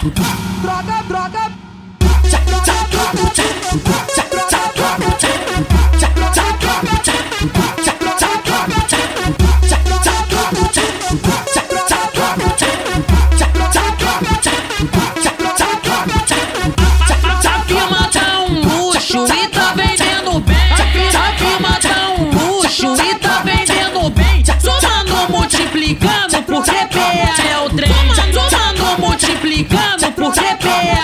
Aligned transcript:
tout, 0.00 0.10
tout. 0.10 0.39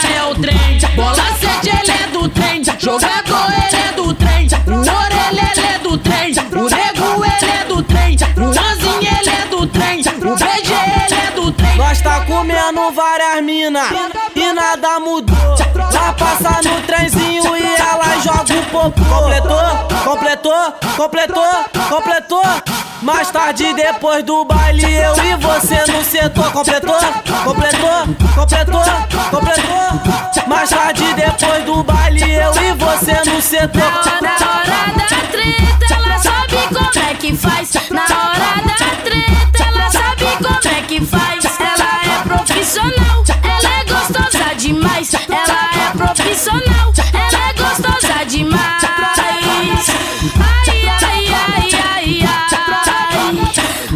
PA 0.01 0.09
é 0.09 0.25
o 0.25 0.35
trem. 0.35 0.79
Bola 0.95 1.15
7, 1.15 1.69
ele 1.69 1.91
é 1.91 2.07
do 2.09 2.29
trem. 2.29 2.63
Jogador, 2.79 3.53
ele 3.53 3.83
é 3.83 3.93
do 3.93 4.15
trem. 4.15 4.49
O 4.67 4.81
orelha, 4.81 5.53
ele 5.57 5.67
é 5.67 5.79
do 5.79 5.99
trem. 5.99 6.33
O 6.53 6.69
nego, 6.69 7.25
ele 7.25 7.51
é 7.51 7.65
do 7.65 7.83
trem. 7.83 8.17
O 8.37 8.49
Anzinho, 8.49 9.19
ele 9.21 9.31
é 9.31 9.47
do 9.47 9.67
trem. 9.67 10.01
O 10.01 10.37
BG, 10.37 10.73
ele 11.07 11.21
é 11.21 11.31
do 11.33 11.53
trem. 11.53 11.77
Nós 11.77 12.01
tá 12.01 12.21
comendo 12.21 12.91
várias 12.93 13.43
mina 13.43 13.83
e 14.35 14.53
nada 14.53 15.01
mudou. 15.01 15.57
Vai 15.91 16.13
passar 16.15 16.63
no 16.63 16.81
trenzinho 16.83 17.57
e 17.57 17.75
ela 17.77 18.19
joga 18.21 18.55
o 18.55 18.63
popô. 18.67 19.05
Completou, 19.05 19.96
completou, 20.07 20.73
completou, 20.97 21.45
completou. 21.89 22.43
Mais 23.03 23.29
tarde, 23.31 23.75
depois 23.75 24.25
do 24.25 24.45
baile, 24.45 24.85
eu 24.85 25.13
e 25.25 25.37
você 25.37 25.91
no 25.91 26.05
setor. 26.05 26.53
Completou, 26.53 26.95
completou, 27.45 28.15
completou, 28.35 28.85
completou. 29.31 30.47
Mais 30.47 30.71
tarde, 30.71 31.03
depois 31.15 31.65
do 31.65 31.83
baile, 31.83 32.23
eu 32.23 32.53
e 32.63 32.73
você 32.75 33.31
no 33.31 33.43
setor. 33.43 34.26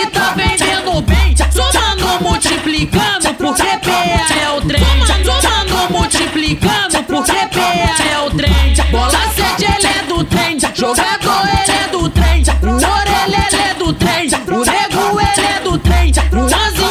e 0.00 0.06
tá 0.06 0.32
vendendo 0.34 1.02
bem. 1.02 1.34
Somando, 1.50 2.24
multiplicando, 2.24 3.34
porque 3.34 3.62
PA 3.62 4.34
é 4.34 4.50
o 4.50 4.60
trem. 4.62 4.84
Somando, 5.06 5.92
multiplicando, 5.92 7.02
porque 7.04 7.32
PA 7.32 8.04
é 8.04 8.18
o 8.18 8.30
trem. 8.30 8.74
Bola 8.90 9.10
7, 9.10 9.64
ele 9.64 9.86
é 9.86 10.02
do 10.04 10.24
trem. 10.24 10.58
Jogador, 10.74 11.48
ele 11.62 11.78
é 11.78 11.88
do 11.88 12.08
trem. 12.08 12.42
O 12.62 12.76
orelha, 12.76 13.46
ele 13.52 13.62
é 13.62 13.74
do 13.74 13.92
trem. 13.92 14.28
O 14.28 14.64
nego, 14.64 15.20
ele 15.20 15.46
é 15.46 15.60
do 15.60 15.78
trem. 15.78 16.12
O 16.32 16.46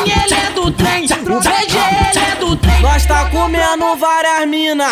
ele 0.06 0.34
é 0.34 0.52
do 0.52 0.72
trem. 0.72 1.06
O 1.06 1.38
ele 1.38 2.20
é 2.20 2.36
do 2.36 2.56
trem. 2.56 2.82
Nós 2.82 3.06
tá 3.06 3.26
comendo 3.26 3.96
várias 3.96 4.48
mina 4.48 4.88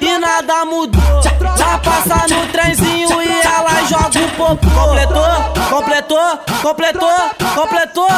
e 0.00 0.18
nada 0.18 0.64
mudou. 0.64 1.29
Vai 1.40 1.78
passar 1.80 2.28
no 2.28 2.46
trenzinho 2.48 3.22
e 3.22 3.40
ela 3.40 3.82
joga 3.84 4.20
o 4.20 4.30
popô. 4.36 4.68
Completou, 4.70 5.68
completou, 5.70 6.38
completou, 6.62 7.10
completou. 7.54 8.08